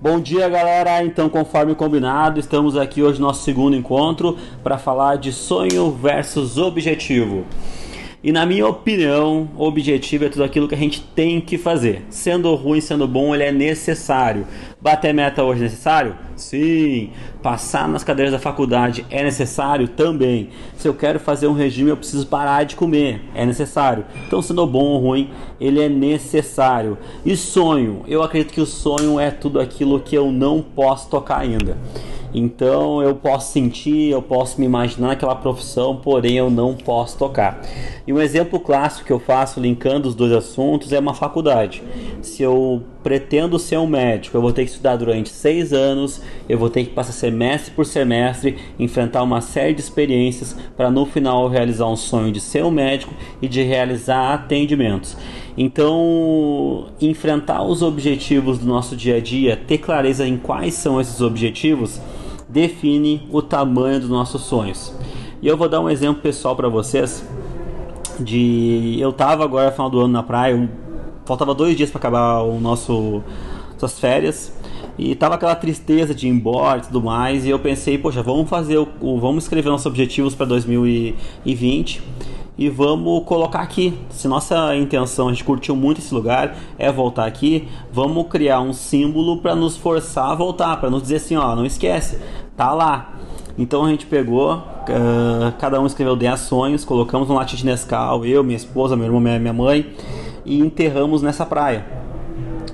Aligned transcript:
Bom 0.00 0.20
dia, 0.20 0.48
galera. 0.48 1.02
Então, 1.04 1.28
conforme 1.28 1.74
combinado, 1.74 2.40
estamos 2.40 2.76
aqui 2.76 3.02
hoje 3.02 3.20
no 3.20 3.26
nosso 3.26 3.42
segundo 3.42 3.76
encontro 3.76 4.38
para 4.62 4.78
falar 4.78 5.16
de 5.16 5.32
sonho 5.32 5.90
versus 5.90 6.56
objetivo. 6.56 7.44
E 8.28 8.32
na 8.32 8.44
minha 8.44 8.66
opinião, 8.66 9.48
objetivo 9.56 10.26
é 10.26 10.28
tudo 10.28 10.44
aquilo 10.44 10.68
que 10.68 10.74
a 10.74 10.78
gente 10.78 11.00
tem 11.00 11.40
que 11.40 11.56
fazer. 11.56 12.04
Sendo 12.10 12.54
ruim, 12.56 12.78
sendo 12.78 13.08
bom, 13.08 13.34
ele 13.34 13.42
é 13.42 13.50
necessário. 13.50 14.46
Bater 14.78 15.14
meta 15.14 15.42
hoje 15.42 15.60
é 15.60 15.62
necessário? 15.62 16.14
Sim. 16.36 17.08
Passar 17.42 17.88
nas 17.88 18.04
cadeiras 18.04 18.34
da 18.34 18.38
faculdade 18.38 19.06
é 19.10 19.22
necessário? 19.22 19.88
Também. 19.88 20.50
Se 20.76 20.86
eu 20.86 20.92
quero 20.92 21.18
fazer 21.18 21.46
um 21.46 21.54
regime, 21.54 21.88
eu 21.88 21.96
preciso 21.96 22.26
parar 22.26 22.64
de 22.64 22.76
comer. 22.76 23.22
É 23.34 23.46
necessário. 23.46 24.04
Então, 24.26 24.42
sendo 24.42 24.66
bom 24.66 24.84
ou 24.84 25.00
ruim, 25.00 25.30
ele 25.58 25.80
é 25.80 25.88
necessário. 25.88 26.98
E 27.24 27.34
sonho? 27.34 28.04
Eu 28.06 28.22
acredito 28.22 28.52
que 28.52 28.60
o 28.60 28.66
sonho 28.66 29.18
é 29.18 29.30
tudo 29.30 29.58
aquilo 29.58 30.00
que 30.00 30.14
eu 30.14 30.30
não 30.30 30.60
posso 30.60 31.08
tocar 31.08 31.38
ainda. 31.38 31.78
Então 32.32 33.02
eu 33.02 33.14
posso 33.14 33.52
sentir, 33.52 34.10
eu 34.10 34.22
posso 34.22 34.60
me 34.60 34.66
imaginar 34.66 35.08
naquela 35.08 35.34
profissão, 35.34 35.96
porém 35.96 36.36
eu 36.36 36.50
não 36.50 36.74
posso 36.74 37.16
tocar. 37.16 37.60
E 38.06 38.12
um 38.12 38.20
exemplo 38.20 38.60
clássico 38.60 39.06
que 39.06 39.12
eu 39.12 39.18
faço 39.18 39.60
linkando 39.60 40.08
os 40.08 40.14
dois 40.14 40.32
assuntos 40.32 40.92
é 40.92 40.98
uma 40.98 41.14
faculdade. 41.14 41.82
Se 42.22 42.42
eu 42.42 42.82
pretendo 43.02 43.58
ser 43.58 43.78
um 43.78 43.86
médico, 43.86 44.36
eu 44.36 44.40
vou 44.40 44.52
ter 44.52 44.64
que 44.64 44.70
estudar 44.70 44.96
durante 44.96 45.30
seis 45.30 45.72
anos, 45.72 46.20
eu 46.48 46.58
vou 46.58 46.68
ter 46.68 46.84
que 46.84 46.90
passar 46.90 47.12
semestre 47.12 47.70
por 47.72 47.86
semestre, 47.86 48.58
enfrentar 48.78 49.22
uma 49.22 49.40
série 49.40 49.72
de 49.72 49.80
experiências 49.80 50.56
para 50.76 50.90
no 50.90 51.06
final 51.06 51.48
realizar 51.48 51.86
um 51.86 51.96
sonho 51.96 52.32
de 52.32 52.40
ser 52.40 52.64
um 52.64 52.70
médico 52.70 53.14
e 53.40 53.48
de 53.48 53.62
realizar 53.62 54.34
atendimentos. 54.34 55.16
Então, 55.56 56.86
enfrentar 57.00 57.64
os 57.64 57.82
objetivos 57.82 58.58
do 58.58 58.66
nosso 58.66 58.94
dia 58.94 59.16
a 59.16 59.20
dia, 59.20 59.56
ter 59.56 59.78
clareza 59.78 60.26
em 60.26 60.36
quais 60.36 60.74
são 60.74 61.00
esses 61.00 61.20
objetivos, 61.20 62.00
define 62.48 63.26
o 63.30 63.42
tamanho 63.42 64.00
dos 64.00 64.08
nossos 64.08 64.42
sonhos. 64.42 64.92
E 65.42 65.46
eu 65.46 65.56
vou 65.56 65.68
dar 65.68 65.80
um 65.80 65.88
exemplo 65.90 66.22
pessoal 66.22 66.56
para 66.56 66.68
vocês. 66.68 67.24
De 68.18 68.96
eu 68.98 69.12
tava 69.12 69.44
agora 69.44 69.70
final 69.70 69.88
do 69.88 70.00
ano 70.00 70.12
na 70.12 70.22
praia, 70.22 70.56
um- 70.56 70.68
faltava 71.24 71.54
dois 71.54 71.76
dias 71.76 71.90
para 71.90 71.98
acabar 71.98 72.40
o 72.42 72.58
nosso 72.58 73.22
nossas 73.80 74.00
férias 74.00 74.52
e 74.98 75.14
tava 75.14 75.36
aquela 75.36 75.54
tristeza 75.54 76.12
de 76.12 76.26
ir 76.26 76.30
embora 76.30 76.78
e 76.80 76.82
tudo 76.82 77.00
mais 77.00 77.46
e 77.46 77.50
eu 77.50 77.60
pensei, 77.60 77.96
poxa, 77.96 78.20
vamos 78.24 78.48
fazer 78.50 78.76
o, 78.78 78.88
o- 79.00 79.20
vamos 79.20 79.44
escrever 79.44 79.68
nossos 79.68 79.86
objetivos 79.86 80.34
para 80.34 80.46
2020 80.46 82.02
e 82.58 82.68
vamos 82.68 83.24
colocar 83.24 83.60
aqui. 83.60 83.96
Se 84.10 84.26
nossa 84.26 84.74
intenção, 84.76 85.28
a 85.28 85.30
gente 85.30 85.44
curtiu 85.44 85.76
muito 85.76 86.00
esse 86.00 86.12
lugar, 86.12 86.56
é 86.76 86.90
voltar 86.90 87.24
aqui, 87.24 87.68
vamos 87.92 88.26
criar 88.26 88.60
um 88.60 88.72
símbolo 88.72 89.38
para 89.38 89.54
nos 89.54 89.76
forçar 89.76 90.32
a 90.32 90.34
voltar, 90.34 90.76
para 90.78 90.90
nos 90.90 91.02
dizer 91.02 91.16
assim, 91.16 91.36
ó, 91.36 91.54
não 91.54 91.64
esquece, 91.64 92.18
tá 92.56 92.72
lá. 92.74 93.14
Então 93.56 93.84
a 93.84 93.88
gente 93.88 94.06
pegou, 94.06 94.50
ah, 94.52 95.52
cada 95.58 95.80
um 95.80 95.86
escreveu 95.86 96.16
10 96.16 96.40
sonhos, 96.40 96.84
colocamos 96.84 97.30
um 97.30 97.34
latinha 97.34 97.58
de 97.58 97.66
Nescau, 97.66 98.24
eu, 98.24 98.42
minha 98.42 98.56
esposa, 98.56 98.96
meu 98.96 99.06
irmão, 99.06 99.20
minha 99.20 99.52
mãe, 99.52 99.94
e 100.44 100.58
enterramos 100.58 101.22
nessa 101.22 101.46
praia. 101.46 101.97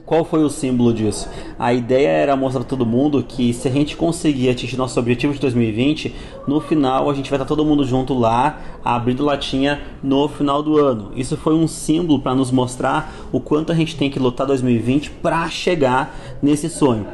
Qual 0.07 0.23
foi 0.23 0.45
o 0.45 0.51
símbolo 0.51 0.93
disso? 0.93 1.31
A 1.59 1.73
ideia 1.73 2.09
era 2.09 2.37
mostrar 2.37 2.61
para 2.61 2.69
todo 2.69 2.85
mundo 2.85 3.25
que 3.27 3.55
se 3.55 3.67
a 3.67 3.71
gente 3.71 3.97
conseguir 3.97 4.51
atingir 4.51 4.77
nosso 4.77 5.01
objetivo 5.01 5.33
de 5.33 5.41
2020, 5.41 6.15
no 6.47 6.61
final 6.61 7.09
a 7.09 7.15
gente 7.15 7.31
vai 7.31 7.39
estar 7.39 7.47
todo 7.47 7.65
mundo 7.65 7.87
junto 7.87 8.13
lá, 8.13 8.61
abrindo 8.85 9.25
latinha 9.25 9.81
no 10.03 10.29
final 10.29 10.63
do 10.63 10.79
ano. 10.79 11.11
Isso 11.17 11.39
foi 11.39 11.55
um 11.55 11.67
símbolo 11.67 12.21
para 12.21 12.35
nos 12.35 12.51
mostrar 12.51 13.15
o 13.33 13.41
quanto 13.41 13.73
a 13.73 13.75
gente 13.75 13.97
tem 13.97 14.11
que 14.11 14.19
lutar 14.19 14.47
2020 14.47 15.11
para 15.11 15.49
chegar 15.49 16.15
nesse 16.43 16.69
sonho. 16.69 17.07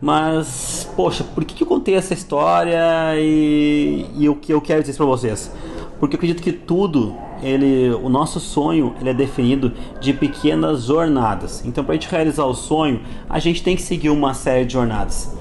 Mas, 0.00 0.88
poxa, 0.96 1.22
por 1.22 1.44
que, 1.44 1.54
que 1.54 1.62
eu 1.62 1.66
contei 1.66 1.94
essa 1.94 2.14
história 2.14 2.80
e, 3.18 4.06
e 4.16 4.30
o 4.30 4.34
que 4.34 4.50
eu 4.50 4.62
quero 4.62 4.80
dizer 4.80 4.96
para 4.96 5.04
vocês? 5.04 5.52
Porque 6.00 6.16
eu 6.16 6.18
acredito 6.18 6.42
que 6.42 6.50
tudo, 6.50 7.14
ele, 7.42 7.90
o 7.90 8.08
nosso 8.08 8.40
sonho, 8.40 8.94
ele 8.98 9.10
é 9.10 9.14
definido 9.14 9.70
de 10.00 10.14
pequenas 10.14 10.84
jornadas. 10.84 11.62
Então, 11.66 11.84
para 11.84 11.92
a 11.92 11.96
gente 11.96 12.10
realizar 12.10 12.46
o 12.46 12.54
sonho, 12.54 13.02
a 13.28 13.38
gente 13.38 13.62
tem 13.62 13.76
que 13.76 13.82
seguir 13.82 14.08
uma 14.08 14.32
série 14.32 14.64
de 14.64 14.72
jornadas. 14.72 15.36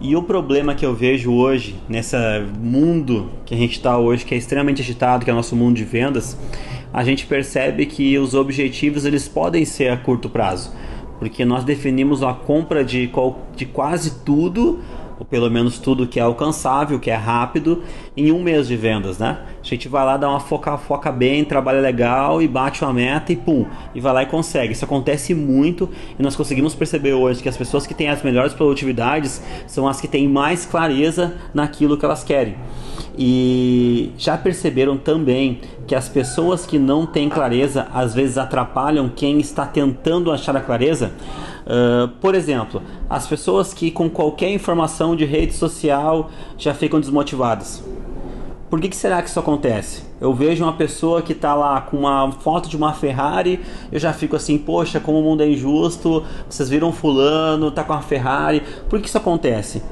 E 0.00 0.16
o 0.16 0.22
problema 0.22 0.74
que 0.74 0.86
eu 0.86 0.94
vejo 0.94 1.32
hoje, 1.32 1.76
nesse 1.88 2.16
mundo 2.58 3.28
que 3.44 3.54
a 3.54 3.58
gente 3.58 3.72
está 3.72 3.98
hoje, 3.98 4.24
que 4.24 4.34
é 4.34 4.38
extremamente 4.38 4.80
agitado, 4.80 5.24
que 5.24 5.30
é 5.30 5.32
o 5.32 5.36
nosso 5.36 5.54
mundo 5.54 5.76
de 5.76 5.84
vendas, 5.84 6.38
a 6.92 7.04
gente 7.04 7.26
percebe 7.26 7.84
que 7.84 8.16
os 8.18 8.32
objetivos 8.32 9.04
eles 9.04 9.28
podem 9.28 9.64
ser 9.66 9.90
a 9.90 9.96
curto 9.96 10.30
prazo. 10.30 10.72
Porque 11.18 11.44
nós 11.44 11.64
definimos 11.64 12.22
a 12.22 12.32
compra 12.32 12.84
de, 12.84 13.10
de 13.56 13.66
quase 13.66 14.22
tudo 14.24 14.78
ou 15.18 15.26
pelo 15.26 15.50
menos 15.50 15.78
tudo 15.78 16.06
que 16.06 16.20
é 16.20 16.22
alcançável, 16.22 16.98
que 16.98 17.10
é 17.10 17.14
rápido, 17.14 17.82
em 18.16 18.30
um 18.30 18.42
mês 18.42 18.68
de 18.68 18.76
vendas, 18.76 19.18
né? 19.18 19.38
A 19.60 19.66
gente 19.66 19.88
vai 19.88 20.04
lá, 20.04 20.16
dá 20.16 20.28
uma 20.28 20.40
foca, 20.40 20.76
foca 20.78 21.10
bem, 21.10 21.44
trabalha 21.44 21.80
legal 21.80 22.40
e 22.40 22.48
bate 22.48 22.84
uma 22.84 22.92
meta 22.92 23.32
e 23.32 23.36
pum, 23.36 23.66
e 23.94 24.00
vai 24.00 24.12
lá 24.12 24.22
e 24.22 24.26
consegue. 24.26 24.72
Isso 24.72 24.84
acontece 24.84 25.34
muito 25.34 25.88
e 26.18 26.22
nós 26.22 26.36
conseguimos 26.36 26.74
perceber 26.74 27.12
hoje 27.14 27.42
que 27.42 27.48
as 27.48 27.56
pessoas 27.56 27.86
que 27.86 27.94
têm 27.94 28.08
as 28.08 28.22
melhores 28.22 28.54
produtividades 28.54 29.42
são 29.66 29.88
as 29.88 30.00
que 30.00 30.08
têm 30.08 30.28
mais 30.28 30.64
clareza 30.64 31.34
naquilo 31.52 31.96
que 31.96 32.04
elas 32.04 32.22
querem. 32.22 32.54
E 33.18 34.12
já 34.16 34.38
perceberam 34.38 34.96
também 34.96 35.60
que 35.88 35.94
as 35.94 36.08
pessoas 36.08 36.64
que 36.64 36.78
não 36.78 37.04
têm 37.04 37.28
clareza 37.28 37.88
às 37.92 38.14
vezes 38.14 38.38
atrapalham 38.38 39.08
quem 39.08 39.40
está 39.40 39.66
tentando 39.66 40.30
achar 40.30 40.56
a 40.56 40.60
clareza? 40.60 41.12
Uh, 41.68 42.08
por 42.20 42.34
exemplo, 42.34 42.80
as 43.10 43.26
pessoas 43.26 43.74
que 43.74 43.90
com 43.90 44.08
qualquer 44.08 44.50
informação 44.50 45.14
de 45.14 45.26
rede 45.26 45.52
social 45.52 46.30
já 46.56 46.72
ficam 46.72 46.98
desmotivadas. 46.98 47.84
Por 48.70 48.80
que, 48.80 48.88
que 48.88 48.96
será 48.96 49.22
que 49.22 49.28
isso 49.28 49.38
acontece? 49.38 50.02
Eu 50.20 50.32
vejo 50.34 50.64
uma 50.64 50.72
pessoa 50.72 51.22
que 51.22 51.32
está 51.32 51.54
lá 51.54 51.80
com 51.80 51.98
uma 51.98 52.32
foto 52.32 52.68
de 52.68 52.76
uma 52.76 52.92
Ferrari, 52.92 53.60
eu 53.90 53.98
já 53.98 54.12
fico 54.12 54.36
assim, 54.36 54.58
poxa, 54.58 54.98
como 54.98 55.20
o 55.20 55.22
mundo 55.22 55.42
é 55.42 55.48
injusto, 55.48 56.24
vocês 56.48 56.68
viram 56.68 56.92
fulano, 56.92 57.70
tá 57.70 57.84
com 57.84 57.92
uma 57.92 58.02
Ferrari. 58.02 58.62
Por 58.88 59.00
que 59.00 59.08
isso 59.08 59.16
acontece? 59.16 59.82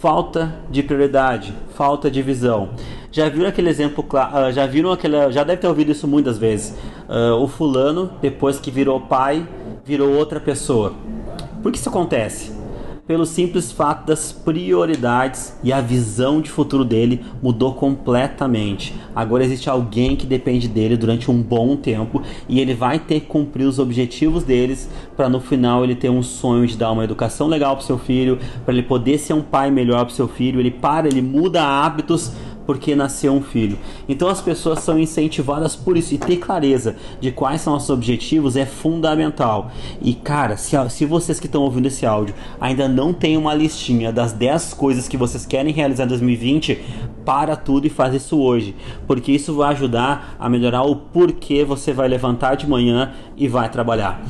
Falta 0.00 0.54
de 0.70 0.82
prioridade, 0.82 1.54
falta 1.74 2.10
de 2.10 2.20
visão. 2.22 2.70
Já 3.10 3.28
viram 3.28 3.48
aquele 3.48 3.68
exemplo, 3.70 4.04
ah, 4.14 4.50
já 4.50 4.66
viram 4.66 4.92
aquele, 4.92 5.30
já 5.30 5.44
deve 5.44 5.60
ter 5.60 5.68
ouvido 5.68 5.92
isso 5.92 6.06
muitas 6.06 6.36
vezes. 6.38 6.74
Ah, 7.08 7.34
o 7.34 7.46
fulano, 7.46 8.10
depois 8.20 8.58
que 8.58 8.70
virou 8.70 9.00
pai, 9.00 9.46
virou 9.84 10.14
outra 10.14 10.40
pessoa. 10.40 10.94
Por 11.64 11.72
que 11.72 11.78
isso 11.78 11.88
acontece? 11.88 12.52
Pelo 13.06 13.24
simples 13.24 13.72
fato 13.72 14.06
das 14.06 14.30
prioridades 14.30 15.58
e 15.64 15.72
a 15.72 15.80
visão 15.80 16.42
de 16.42 16.50
futuro 16.50 16.84
dele 16.84 17.24
mudou 17.42 17.72
completamente. 17.72 18.94
Agora 19.16 19.42
existe 19.42 19.70
alguém 19.70 20.14
que 20.14 20.26
depende 20.26 20.68
dele 20.68 20.94
durante 20.94 21.30
um 21.30 21.42
bom 21.42 21.74
tempo 21.74 22.22
e 22.46 22.60
ele 22.60 22.74
vai 22.74 22.98
ter 22.98 23.20
que 23.20 23.26
cumprir 23.28 23.64
os 23.64 23.78
objetivos 23.78 24.44
deles 24.44 24.90
para 25.16 25.26
no 25.26 25.40
final 25.40 25.82
ele 25.82 25.94
ter 25.94 26.10
um 26.10 26.22
sonho 26.22 26.66
de 26.66 26.76
dar 26.76 26.92
uma 26.92 27.04
educação 27.04 27.46
legal 27.46 27.74
para 27.76 27.86
seu 27.86 27.98
filho, 27.98 28.38
para 28.62 28.74
ele 28.74 28.82
poder 28.82 29.16
ser 29.16 29.32
um 29.32 29.42
pai 29.42 29.70
melhor 29.70 30.04
para 30.04 30.14
seu 30.14 30.28
filho. 30.28 30.60
Ele 30.60 30.70
para, 30.70 31.08
ele 31.08 31.22
muda 31.22 31.64
hábitos 31.64 32.30
porque 32.66 32.94
nasceu 32.94 33.32
um 33.32 33.42
filho. 33.42 33.78
Então 34.08 34.28
as 34.28 34.40
pessoas 34.40 34.80
são 34.80 34.98
incentivadas 34.98 35.76
por 35.76 35.96
isso 35.96 36.14
e 36.14 36.18
ter 36.18 36.36
clareza 36.36 36.96
de 37.20 37.30
quais 37.30 37.60
são 37.60 37.76
os 37.76 37.88
objetivos 37.90 38.56
é 38.56 38.66
fundamental. 38.66 39.70
E 40.00 40.14
cara, 40.14 40.56
se, 40.56 40.76
se 40.90 41.04
vocês 41.04 41.40
que 41.40 41.46
estão 41.46 41.62
ouvindo 41.62 41.86
esse 41.86 42.06
áudio 42.06 42.34
ainda 42.60 42.88
não 42.88 43.12
têm 43.12 43.36
uma 43.36 43.54
listinha 43.54 44.12
das 44.12 44.32
10 44.32 44.74
coisas 44.74 45.08
que 45.08 45.16
vocês 45.16 45.46
querem 45.46 45.72
realizar 45.72 46.04
em 46.04 46.08
2020, 46.08 46.80
para 47.24 47.56
tudo 47.56 47.86
e 47.86 47.90
faz 47.90 48.14
isso 48.14 48.38
hoje, 48.38 48.76
porque 49.06 49.32
isso 49.32 49.54
vai 49.54 49.72
ajudar 49.72 50.36
a 50.38 50.48
melhorar 50.48 50.82
o 50.82 50.96
porquê 50.96 51.64
você 51.64 51.92
vai 51.92 52.06
levantar 52.06 52.54
de 52.54 52.68
manhã 52.68 53.12
e 53.36 53.48
vai 53.48 53.68
trabalhar. 53.68 54.22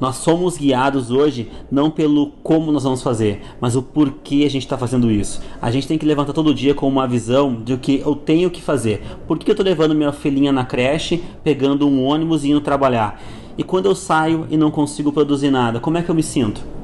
Nós 0.00 0.16
somos 0.16 0.56
guiados 0.56 1.10
hoje 1.10 1.50
não 1.70 1.90
pelo 1.90 2.28
como 2.42 2.72
nós 2.72 2.84
vamos 2.84 3.02
fazer, 3.02 3.42
mas 3.60 3.76
o 3.76 3.82
porquê 3.82 4.44
a 4.46 4.50
gente 4.50 4.62
está 4.62 4.78
fazendo 4.78 5.10
isso. 5.10 5.42
A 5.60 5.70
gente 5.70 5.86
tem 5.86 5.98
que 5.98 6.06
levantar 6.06 6.32
todo 6.32 6.54
dia 6.54 6.74
com 6.74 6.88
uma 6.88 7.06
visão 7.06 7.60
de 7.62 7.74
o 7.74 7.78
que 7.78 8.00
eu 8.00 8.14
tenho 8.14 8.50
que 8.50 8.62
fazer. 8.62 9.02
Por 9.28 9.38
que 9.38 9.50
eu 9.50 9.52
estou 9.52 9.64
levando 9.64 9.94
minha 9.94 10.10
filhinha 10.10 10.50
na 10.50 10.64
creche, 10.64 11.22
pegando 11.44 11.86
um 11.86 12.02
ônibus 12.02 12.44
e 12.44 12.50
indo 12.50 12.62
trabalhar? 12.62 13.20
E 13.58 13.62
quando 13.62 13.86
eu 13.86 13.94
saio 13.94 14.46
e 14.50 14.56
não 14.56 14.70
consigo 14.70 15.12
produzir 15.12 15.50
nada, 15.50 15.80
como 15.80 15.98
é 15.98 16.02
que 16.02 16.08
eu 16.08 16.14
me 16.14 16.22
sinto? 16.22 16.79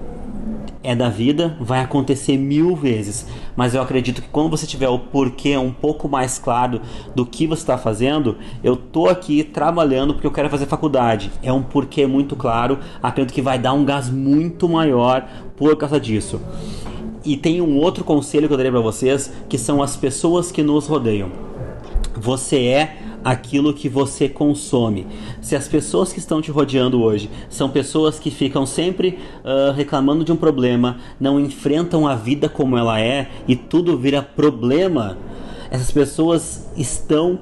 É 0.87 0.95
da 0.95 1.09
vida, 1.09 1.57
vai 1.61 1.81
acontecer 1.81 2.37
mil 2.39 2.77
vezes. 2.77 3.27
Mas 3.57 3.75
eu 3.75 3.83
acredito 3.83 4.23
que 4.23 4.29
quando 4.29 4.51
você 4.51 4.67
tiver 4.69 4.89
o 4.89 5.01
porquê 5.01 5.57
um 5.57 5.73
pouco 5.73 6.09
mais 6.09 6.39
claro 6.39 6.81
do 7.13 7.27
que 7.27 7.45
você 7.45 7.63
está 7.63 7.77
fazendo, 7.77 8.37
eu 8.63 8.77
tô 8.77 9.09
aqui 9.09 9.43
trabalhando 9.43 10.15
porque 10.15 10.29
eu 10.29 10.31
quero 10.31 10.49
fazer 10.49 10.67
faculdade. 10.67 11.33
É 11.43 11.53
um 11.53 11.63
porquê 11.63 12.07
muito 12.07 12.37
claro. 12.37 12.79
Acredito 13.03 13.35
que 13.35 13.43
vai 13.43 13.59
dar 13.59 13.73
um 13.73 13.85
gás 13.85 14.09
muito 14.09 14.69
maior 14.69 15.27
por 15.57 15.77
causa 15.77 15.99
disso. 15.99 16.41
E 17.25 17.37
tem 17.37 17.61
um 17.61 17.79
outro 17.79 18.05
conselho 18.05 18.47
que 18.47 18.55
eu 18.55 18.57
darei 18.57 18.71
para 18.71 18.81
vocês, 18.81 19.33
que 19.49 19.59
são 19.59 19.83
as 19.83 19.97
pessoas 19.97 20.53
que 20.53 20.63
nos 20.63 20.87
rodeiam. 20.87 21.46
Você 22.19 22.65
é 22.65 22.97
aquilo 23.25 23.75
que 23.75 23.89
você 23.89 24.29
consome. 24.29 25.07
Se 25.41 25.57
as 25.57 25.69
pessoas 25.69 26.13
que 26.13 26.19
estão 26.19 26.41
te 26.41 26.51
rodeando 26.51 27.03
hoje 27.03 27.29
são 27.49 27.69
pessoas 27.69 28.19
que 28.19 28.31
ficam 28.31 28.65
sempre 28.65 29.19
uh, 29.45 29.73
reclamando 29.73 30.25
de 30.25 30.33
um 30.33 30.37
problema, 30.37 30.99
não 31.19 31.41
enfrentam 31.41 32.07
a 32.07 32.15
vida 32.15 32.49
como 32.49 32.79
ela 32.79 33.01
é 33.01 33.29
e 33.49 33.57
tudo 33.57 33.99
vira 33.99 34.23
problema, 34.23 35.19
essas 35.71 35.91
pessoas 35.91 36.69
estão 36.77 37.39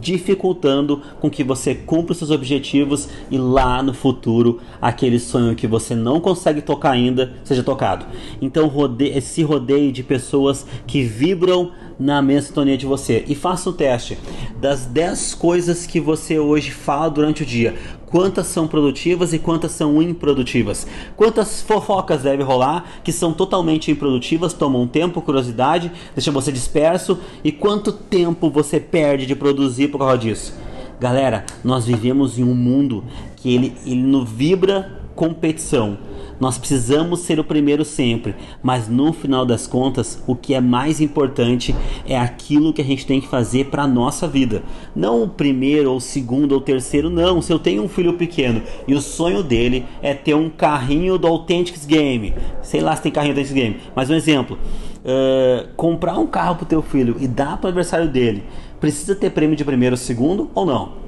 dificultando 0.00 1.00
com 1.20 1.30
que 1.30 1.44
você 1.44 1.74
cumpra 1.74 2.12
os 2.12 2.18
seus 2.18 2.30
objetivos 2.30 3.08
e 3.30 3.38
lá 3.38 3.82
no 3.82 3.94
futuro 3.94 4.60
aquele 4.82 5.20
sonho 5.20 5.54
que 5.54 5.66
você 5.66 5.94
não 5.94 6.20
consegue 6.20 6.60
tocar 6.60 6.90
ainda 6.90 7.34
seja 7.44 7.62
tocado. 7.62 8.04
Então 8.42 8.66
rode 8.66 9.04
esse 9.04 9.42
rodeio 9.42 9.92
de 9.92 10.02
pessoas 10.02 10.66
que 10.86 11.02
vibram 11.02 11.70
na 11.98 12.20
mesma 12.20 12.48
sintonia 12.48 12.76
de 12.76 12.86
você 12.86 13.24
e 13.26 13.34
faça 13.34 13.70
o 13.70 13.72
teste 13.72 14.18
das 14.60 14.84
10 14.86 15.34
coisas 15.34 15.86
que 15.86 16.00
você 16.00 16.38
hoje 16.38 16.70
fala 16.70 17.08
durante 17.08 17.42
o 17.42 17.46
dia 17.46 17.74
quantas 18.14 18.46
são 18.46 18.68
produtivas 18.68 19.32
e 19.32 19.40
quantas 19.40 19.72
são 19.72 20.00
improdutivas. 20.00 20.86
Quantas 21.16 21.60
fofocas 21.62 22.22
deve 22.22 22.44
rolar 22.44 23.00
que 23.02 23.10
são 23.10 23.32
totalmente 23.32 23.90
improdutivas, 23.90 24.52
tomam 24.52 24.86
tempo, 24.86 25.20
curiosidade, 25.20 25.90
deixam 26.14 26.32
você 26.32 26.52
disperso 26.52 27.18
e 27.42 27.50
quanto 27.50 27.90
tempo 27.90 28.48
você 28.48 28.78
perde 28.78 29.26
de 29.26 29.34
produzir 29.34 29.88
por 29.88 29.98
causa 29.98 30.16
disso. 30.18 30.54
Galera, 31.00 31.44
nós 31.64 31.86
vivemos 31.86 32.38
em 32.38 32.44
um 32.44 32.54
mundo 32.54 33.02
que 33.34 33.52
ele, 33.52 33.76
ele 33.84 34.02
não 34.02 34.24
vibra 34.24 35.03
competição. 35.14 35.98
Nós 36.40 36.58
precisamos 36.58 37.20
ser 37.20 37.38
o 37.38 37.44
primeiro 37.44 37.84
sempre, 37.84 38.34
mas 38.62 38.88
no 38.88 39.12
final 39.12 39.46
das 39.46 39.66
contas, 39.66 40.22
o 40.26 40.34
que 40.34 40.52
é 40.52 40.60
mais 40.60 41.00
importante 41.00 41.74
é 42.06 42.18
aquilo 42.18 42.72
que 42.72 42.82
a 42.82 42.84
gente 42.84 43.06
tem 43.06 43.20
que 43.20 43.28
fazer 43.28 43.66
para 43.66 43.86
nossa 43.86 44.26
vida. 44.26 44.62
Não 44.94 45.22
o 45.22 45.28
primeiro 45.28 45.92
ou 45.92 46.00
segundo 46.00 46.52
ou 46.52 46.60
terceiro, 46.60 47.08
não. 47.08 47.40
Se 47.40 47.52
eu 47.52 47.58
tenho 47.58 47.82
um 47.82 47.88
filho 47.88 48.14
pequeno 48.14 48.62
e 48.86 48.94
o 48.94 49.00
sonho 49.00 49.42
dele 49.42 49.86
é 50.02 50.12
ter 50.12 50.34
um 50.34 50.50
carrinho 50.50 51.16
do 51.16 51.26
Authentics 51.26 51.86
Game, 51.86 52.34
sei 52.62 52.80
lá 52.80 52.96
se 52.96 53.02
tem 53.02 53.12
carrinho 53.12 53.34
do 53.34 53.38
Authentics 53.38 53.62
Game, 53.62 53.76
mas 53.94 54.10
um 54.10 54.14
exemplo, 54.14 54.58
uh, 55.04 55.68
comprar 55.76 56.18
um 56.18 56.26
carro 56.26 56.56
pro 56.56 56.66
teu 56.66 56.82
filho 56.82 57.16
e 57.20 57.28
dar 57.28 57.56
para 57.58 57.66
o 57.66 57.68
aniversário 57.68 58.08
dele, 58.08 58.42
precisa 58.80 59.14
ter 59.14 59.30
prêmio 59.30 59.56
de 59.56 59.64
primeiro 59.64 59.94
ou 59.94 59.98
segundo 59.98 60.50
ou 60.54 60.66
não? 60.66 61.03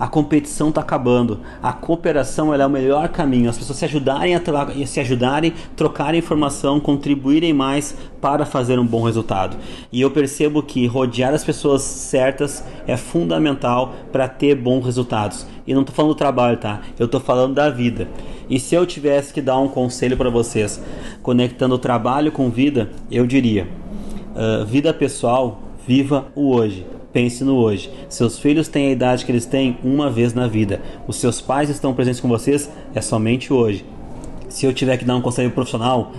A 0.00 0.08
competição 0.08 0.70
está 0.70 0.80
acabando. 0.80 1.40
A 1.62 1.74
cooperação 1.74 2.54
é 2.54 2.66
o 2.66 2.70
melhor 2.70 3.10
caminho. 3.10 3.50
As 3.50 3.58
pessoas 3.58 3.76
se 3.78 3.84
ajudarem 3.84 4.34
a 4.34 4.40
se 4.86 4.98
ajudarem, 4.98 5.52
trocarem 5.76 6.18
informação, 6.18 6.80
contribuírem 6.80 7.52
mais 7.52 7.94
para 8.18 8.46
fazer 8.46 8.78
um 8.78 8.86
bom 8.86 9.02
resultado. 9.02 9.58
E 9.92 10.00
eu 10.00 10.10
percebo 10.10 10.62
que 10.62 10.86
rodear 10.86 11.34
as 11.34 11.44
pessoas 11.44 11.82
certas 11.82 12.64
é 12.86 12.96
fundamental 12.96 13.92
para 14.10 14.26
ter 14.26 14.54
bons 14.54 14.82
resultados. 14.86 15.46
E 15.66 15.74
não 15.74 15.82
estou 15.82 15.94
falando 15.94 16.12
do 16.12 16.18
trabalho, 16.18 16.56
tá? 16.56 16.80
Eu 16.98 17.04
estou 17.04 17.20
falando 17.20 17.54
da 17.54 17.68
vida. 17.68 18.08
E 18.48 18.58
se 18.58 18.74
eu 18.74 18.86
tivesse 18.86 19.34
que 19.34 19.42
dar 19.42 19.58
um 19.58 19.68
conselho 19.68 20.16
para 20.16 20.30
vocês, 20.30 20.82
conectando 21.22 21.76
trabalho 21.76 22.32
com 22.32 22.48
vida, 22.48 22.90
eu 23.10 23.26
diria: 23.26 23.68
uh, 24.34 24.64
vida 24.64 24.94
pessoal, 24.94 25.60
viva 25.86 26.26
o 26.34 26.54
hoje. 26.54 26.86
Pense 27.12 27.42
no 27.42 27.56
hoje. 27.56 27.90
Seus 28.08 28.38
filhos 28.38 28.68
têm 28.68 28.88
a 28.88 28.92
idade 28.92 29.24
que 29.24 29.32
eles 29.32 29.46
têm 29.46 29.78
uma 29.82 30.10
vez 30.10 30.32
na 30.32 30.46
vida. 30.46 30.80
Os 31.08 31.16
seus 31.16 31.40
pais 31.40 31.68
estão 31.68 31.92
presentes 31.92 32.20
com 32.20 32.28
vocês 32.28 32.70
é 32.94 33.00
somente 33.00 33.52
hoje. 33.52 33.84
Se 34.48 34.66
eu 34.66 34.72
tiver 34.72 34.96
que 34.96 35.04
dar 35.04 35.16
um 35.16 35.20
conselho 35.20 35.50
profissional, 35.50 36.12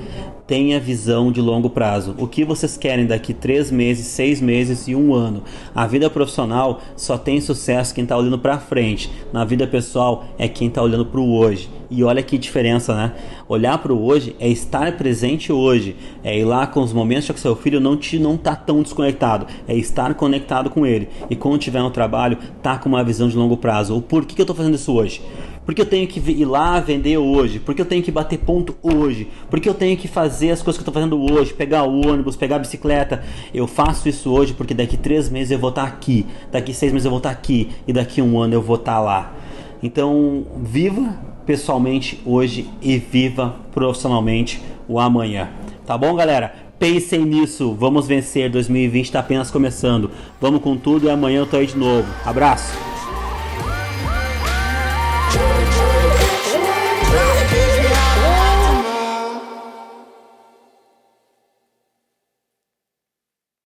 tenha 0.51 0.81
visão 0.81 1.31
de 1.31 1.39
longo 1.39 1.69
prazo. 1.69 2.13
O 2.18 2.27
que 2.27 2.44
vocês 2.44 2.75
querem 2.75 3.06
daqui 3.06 3.33
três 3.33 3.71
meses, 3.71 4.07
seis 4.07 4.42
meses 4.42 4.86
e 4.86 4.94
um 4.94 5.13
ano? 5.13 5.44
A 5.74 5.88
vida 5.88 6.09
profissional 6.09 6.81
só 6.94 7.18
tem 7.18 7.39
sucesso 7.39 7.95
quem 7.95 8.03
está 8.03 8.18
olhando 8.18 8.38
para 8.38 8.59
frente. 8.59 9.09
Na 9.31 9.45
vida 9.45 9.65
pessoal 9.65 10.25
é 10.38 10.50
quem 10.50 10.68
está 10.68 10.83
olhando 10.83 11.06
para 11.06 11.21
o 11.21 11.38
hoje. 11.38 11.69
E 11.89 12.03
olha 12.03 12.21
que 12.21 12.38
diferença, 12.38 12.94
né? 12.94 13.13
Olhar 13.48 13.77
para 13.77 13.94
o 13.94 14.06
hoje 14.06 14.36
é 14.42 14.50
estar 14.50 14.98
presente 14.98 15.53
hoje, 15.53 15.95
é 16.21 16.38
ir 16.38 16.44
lá 16.44 16.68
com 16.68 16.81
os 16.81 16.92
momentos 16.92 17.31
que 17.31 17.39
seu 17.39 17.56
filho 17.56 17.80
não 17.80 17.95
te 17.95 18.19
não 18.19 18.36
tá 18.36 18.54
tão 18.54 18.81
desconectado, 18.81 19.47
é 19.65 19.75
estar 19.75 20.13
conectado 20.15 20.69
com 20.69 20.86
ele. 20.86 21.07
E 21.30 21.36
quando 21.36 21.59
tiver 21.59 21.81
no 21.81 21.92
trabalho, 21.92 22.38
tá 22.62 22.77
com 22.77 22.89
uma 22.89 23.06
visão 23.06 23.30
de 23.30 23.38
longo 23.38 23.56
prazo. 23.56 23.95
O 23.95 24.01
porquê 24.01 24.36
que 24.36 24.42
eu 24.42 24.44
estou 24.44 24.56
fazendo 24.56 24.75
isso 24.75 24.92
hoje? 24.94 25.21
Porque 25.71 25.81
eu 25.81 25.85
tenho 25.85 26.06
que 26.06 26.19
ir 26.19 26.44
lá 26.44 26.81
vender 26.81 27.18
hoje? 27.18 27.57
Porque 27.57 27.81
eu 27.81 27.85
tenho 27.85 28.03
que 28.03 28.12
bater 28.12 28.38
ponto 28.39 28.75
hoje? 28.83 29.29
Porque 29.50 29.69
eu 29.69 29.73
tenho 29.73 29.95
que 29.95 30.06
fazer 30.06 30.51
as 30.51 30.62
coisas 30.62 30.77
que 30.77 30.85
eu 30.85 30.91
estou 30.91 30.94
fazendo 30.94 31.31
hoje? 31.31 31.53
Pegar 31.53 31.85
o 31.85 32.09
ônibus, 32.09 32.35
pegar 32.35 32.57
a 32.57 32.59
bicicleta? 32.59 33.23
Eu 33.53 33.65
faço 33.68 34.09
isso 34.09 34.29
hoje 34.33 34.53
porque 34.53 34.73
daqui 34.73 34.97
três 34.97 35.29
meses 35.29 35.50
eu 35.50 35.57
vou 35.57 35.69
estar 35.69 35.83
aqui, 35.83 36.25
daqui 36.51 36.73
seis 36.73 36.91
meses 36.91 37.06
eu 37.06 37.09
vou 37.09 37.19
estar 37.19 37.29
aqui 37.29 37.69
e 37.88 37.94
daqui 37.94 38.21
um 38.21 38.38
ano 38.38 38.53
eu 38.53 38.62
vou 38.62 38.75
estar 38.75 39.00
lá. 39.00 39.33
Então, 39.81 40.45
viva 40.57 41.18
pessoalmente 41.45 42.19
hoje 42.25 42.69
e 42.81 42.97
viva 42.97 43.56
profissionalmente 43.71 44.62
o 44.89 45.00
amanhã. 45.00 45.51
Tá 45.85 45.97
bom, 45.97 46.13
galera? 46.15 46.53
Pensem 46.77 47.23
nisso. 47.23 47.73
Vamos 47.79 48.07
vencer. 48.07 48.50
2020 48.50 49.06
está 49.06 49.21
apenas 49.21 49.50
começando. 49.50 50.12
Vamos 50.41 50.62
com 50.62 50.75
tudo 50.75 51.06
e 51.06 51.09
amanhã 51.09 51.39
eu 51.39 51.45
tô 51.45 51.56
aí 51.56 51.65
de 51.65 51.77
novo. 51.77 52.06
Abraço. 52.25 52.90